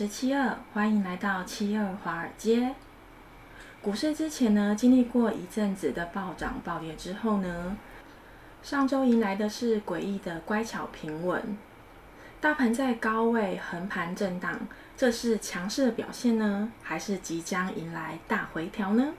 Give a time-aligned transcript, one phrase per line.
[0.00, 2.74] 是七二，欢迎来到七二华尔街。
[3.82, 7.76] 股市之前呢，经历过一阵子的暴涨暴跌之后呢，
[8.62, 11.54] 上周迎来的是诡异的乖巧平稳。
[12.40, 19.12] 大盘在高位横盘震荡，这是强势的表现呢，还是即将迎来大回调呢？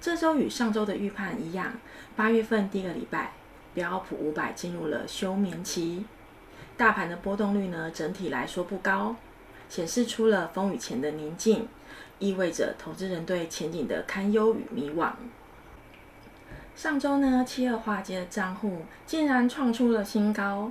[0.00, 1.74] 这周与上周的预判一样，
[2.16, 3.32] 八月份第一个礼拜，
[3.74, 6.06] 标普五百进入了休眠期。
[6.78, 9.14] 大盘的波动率呢，整体来说不高，
[9.68, 11.68] 显示出了风雨前的宁静，
[12.18, 15.12] 意味着投资人对前景的堪忧与迷惘。
[16.74, 20.70] 上周呢，七二华尔街的账户竟然创出了新高，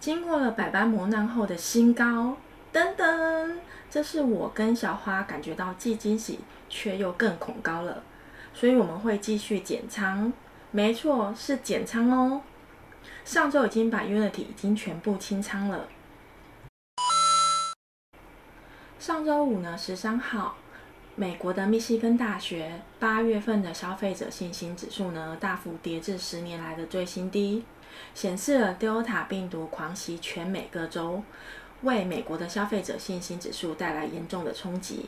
[0.00, 2.36] 经过了百般磨难后的新高，
[2.72, 8.02] 等等，这是我跟小花感觉到既惊喜却又更恐高了，
[8.54, 10.32] 所以我们会继续减仓，
[10.70, 12.40] 没错，是减仓哦。
[13.24, 15.86] 上周已经把 Unity 已经全部清仓了。
[18.98, 20.56] 上周五呢，十三号，
[21.16, 27.62] 美国的密西根大学八月份的消费者信心指数呢，大幅跌至十年来的最新低，
[28.14, 31.22] 显示了 Delta 病毒狂袭全美各州，
[31.82, 35.04] 为美国的消费者信心指数带来严重的冲击。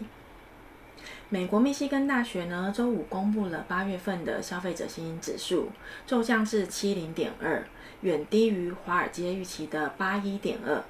[1.30, 5.70] 美国密西根大学呢，周五公布了八月份的消费者信心指数，
[6.06, 7.66] 骤降至七零点二，
[8.02, 10.84] 远低于华尔街预期的八一点二，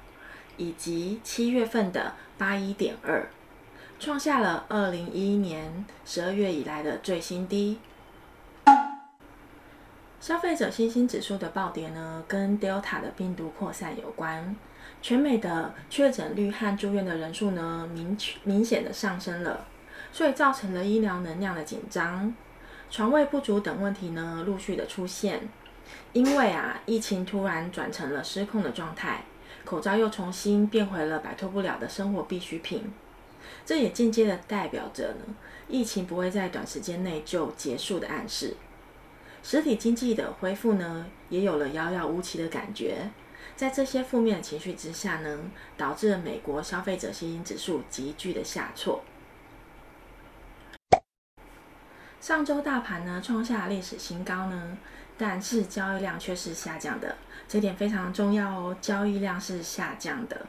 [0.59, 3.27] 以及七月份的八一点二，
[3.97, 7.79] 创下了二零一一年十二月以来的最新低。
[10.19, 14.53] 消费者信心指数的暴跌呢，跟 Delta 的病毒扩散有关，
[15.01, 19.65] 全美的确诊率和住院的人数呢，明明显的上升了。
[20.11, 22.33] 所以造成了医疗能量的紧张，
[22.91, 25.47] 床位不足等问题呢，陆续的出现。
[26.11, 29.23] 因为啊，疫情突然转成了失控的状态，
[29.65, 32.91] 口罩又重新变回了摆脱不了的生活必需品。
[33.65, 35.35] 这也间接的代表着呢，
[35.67, 38.55] 疫情不会在短时间内就结束的暗示。
[39.41, 43.09] 实体经济的恢复呢，也有了遥遥无期的感觉。
[43.55, 45.39] 在这些负面的情绪之下呢，
[45.77, 49.03] 导致了美国消费者信心指数急剧的下挫。
[52.19, 54.77] 上周大盘呢创下历史新高呢，
[55.19, 58.75] 但是交易量却是下降的，这点非常重要哦。
[58.79, 60.45] 交易量是下降的，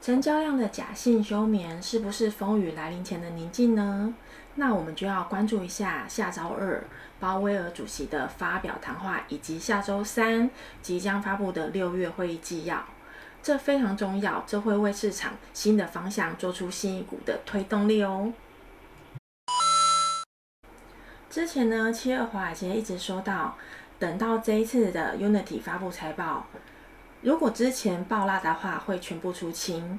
[0.00, 4.14] 成交量的假性休眠是不是风雨来临前的宁静呢？
[4.54, 6.84] 那我们就要关注一下下周二
[7.18, 10.48] 鲍威尔主席的发表谈话，以及下周三
[10.80, 12.84] 即将发布的六月会议纪要，
[13.42, 18.32] 这非常重要，这会为市场新的方向做出新一股的推动力哦。
[21.32, 23.56] 之前呢，七二华尔街一直说到，
[23.98, 26.46] 等到这一次的 Unity 发布财报，
[27.22, 29.98] 如果之前爆辣的话，会全部出清。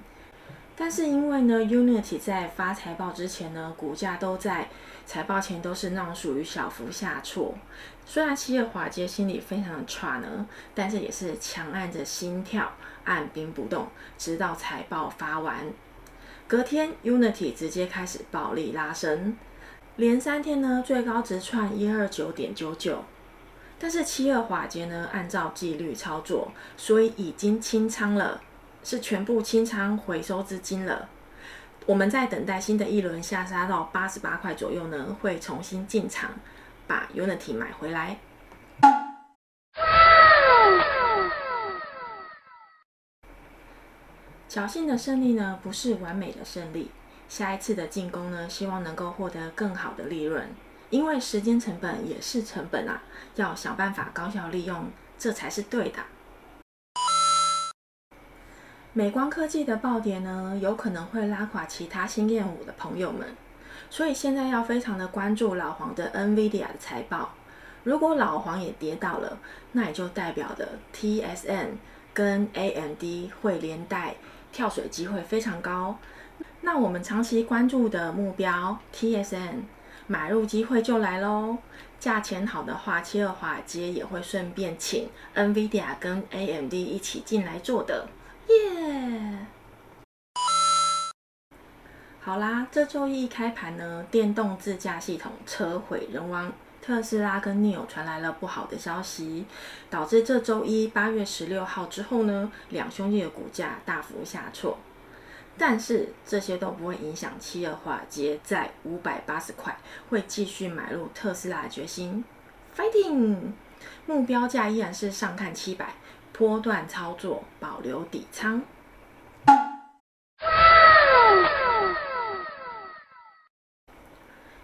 [0.76, 4.70] 但是因为呢，Unity 在发财报之前呢，股价都在
[5.08, 7.56] 财报前都是那种属于小幅下挫。
[8.06, 10.46] 虽然七二华尔街心里非常的差呢，
[10.76, 12.74] 但是也是强按着心跳，
[13.06, 13.88] 按兵不动，
[14.20, 15.66] 直到财报发完。
[16.48, 19.36] 隔天，Unity 直接开始暴力拉升。
[19.96, 23.04] 连三天呢，最高直串一二九点九九，
[23.78, 28.42] 但是七二华尔街呢，按照纪律操作，所以已经清仓了，
[28.84, 31.10] 是全部清仓回收资金了。
[31.86, 36.32] 我们在等待新的一轮下杀到八十八块左右呢，会重新进场
[36.88, 38.18] 把 Unity 买回来。
[44.50, 46.90] 侥幸的胜利呢，不是完美的胜利。
[47.34, 50.48] 下一次的进攻呢，希望能够获得更好的利润，
[50.92, 53.02] 因为时间成本也是成本啊，
[53.34, 55.98] 要想办法高效利用，这才是对的。
[58.94, 63.36] 美光科技的暴跌呢，有可能会拉垮其他新厌恶的朋友们，
[63.90, 67.34] 所以现在要非常的关注老黄的 NVIDIA 的财报。
[67.84, 69.40] 如果老黄也跌倒了，
[69.72, 71.70] 那也就代表的 TSM
[72.14, 74.18] 跟 AMD 会连带
[74.52, 75.98] 跳水机会非常高。
[76.66, 79.64] 那我们长期关注的目标 TSM
[80.08, 81.58] 买入机会就来喽，
[82.00, 88.08] 价钱好的话，七二华尔街也会顺便请 NVIDIA 跟 AMD 一起进来做的，
[88.48, 89.46] 耶！
[92.22, 96.50] 好啦，这周一开盘呢，电动自驾系统车毁人亡，
[96.82, 99.46] 特斯拉跟 NIO 传来了不好的消息，
[99.90, 104.78] 导致这周一八月十六号之后呢，两兄弟的股价大幅下挫。
[105.58, 109.78] 但是这些都不会影响七二化，结在五百八十块，
[110.10, 112.24] 会继续买入特斯拉的决心。
[112.76, 113.52] Fighting！
[114.06, 115.94] 目标价依然是上看七百，
[116.32, 118.64] 波段操作，保留底仓。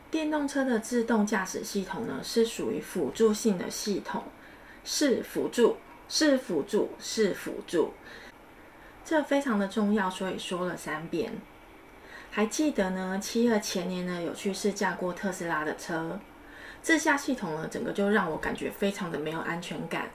[0.10, 4.24] 电动车的自动驾驶系统呢，是属于辅助性的系统，
[4.84, 5.78] 是辅助，
[6.10, 7.94] 是辅助，是辅助。
[9.10, 11.32] 这非常的重要，所以说了三遍。
[12.30, 16.20] 还记得呢，七二前年呢有去试驾过特斯拉的车，
[16.84, 20.12] 自驾系统呢，整个就让我感觉非常的没有安全感。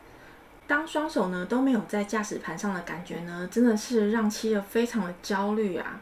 [0.69, 6.01] 当双手呢都没有在驾驶盘上的感觉呢，真的是让七二非常的焦虑啊。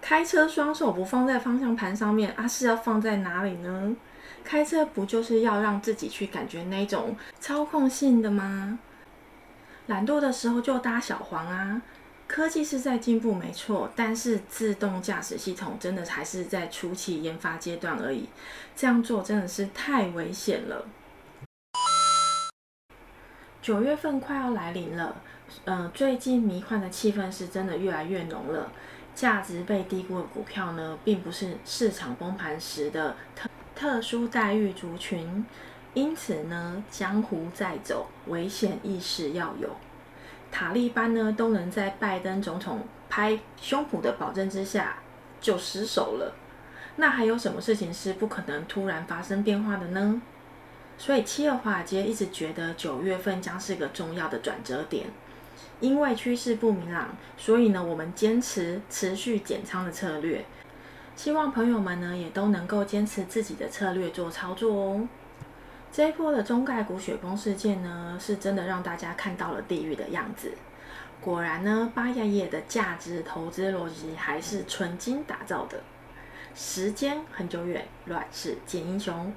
[0.00, 3.96] 开车双手不放在方向盘上面啊，是要放在哪里呢？
[4.44, 8.78] 开车不就是要让自己去感觉那种操控性的吗？
[9.86, 11.82] 懒惰的时候就搭小黄啊。
[12.30, 18.28] 科技是在进步没错，但是自动驾驶系统真的还是在初期研发阶段而已。
[18.76, 20.86] 这样做真的是太危险了。
[23.60, 25.16] 九月份快要来临了，
[25.64, 28.70] 嗯、呃，最近迷幻的气氛是真的越来越浓了。
[29.12, 35.44] 价值被低估的股票呢，并不是市场崩盘时的特特殊待遇族群，
[35.94, 39.68] 因此呢，江湖在走，危险意识要有。
[40.50, 44.96] 塔利班呢，都能在拜登总统拍胸脯的保证之下
[45.40, 46.34] 就失守了，
[46.96, 50.20] 那还有什么事情是不可能突然发生变化的呢？
[50.98, 55.06] 所以七二华尔街一直觉得九月份将是个重要的转折点。
[55.80, 57.08] 因为趋势不明朗，
[57.38, 60.44] 所以呢，我们坚持持续减仓的策略。
[61.16, 65.08] 希望朋友们呢也都能够坚持自己的策略做操作哦。
[65.92, 70.52] 这一波的中概股雪崩事件呢，是真的让大家看到了地狱的样子。
[71.20, 75.80] 果然呢，巴爷爷的价值投资逻辑还是纯金打造的。
[76.54, 79.32] 时间很久远，乱世见英雄。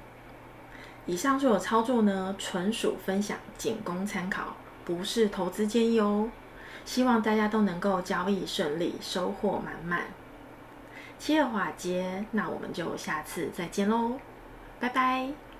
[1.06, 4.56] 以上所有操作呢，纯属分享，仅供参考。
[4.84, 6.30] 不是投资建议哦，
[6.84, 10.02] 希望大家都能够交易顺利，收获满满。
[11.18, 14.18] 七月华街，那我们就下次再见喽，
[14.80, 15.53] 拜拜。